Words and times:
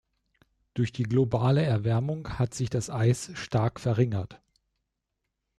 Durch 0.73 0.91
die 0.91 1.03
globale 1.03 1.61
Erwärmung 1.61 2.27
hat 2.39 2.55
sich 2.55 2.71
das 2.71 2.89
Eis 2.89 3.29
stark 3.35 3.79
verringert. 3.79 4.41